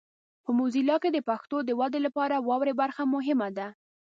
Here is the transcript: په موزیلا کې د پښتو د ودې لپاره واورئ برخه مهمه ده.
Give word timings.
په 0.43 0.49
موزیلا 0.57 0.95
کې 1.03 1.09
د 1.11 1.19
پښتو 1.29 1.57
د 1.63 1.69
ودې 1.79 1.99
لپاره 2.07 2.35
واورئ 2.47 2.73
برخه 2.81 3.03
مهمه 3.15 3.49
ده. 3.57 3.67